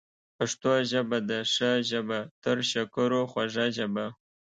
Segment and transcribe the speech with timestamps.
[0.37, 4.05] پښتو ژبه ده ښه ژبه، تر شکرو خوږه ژبه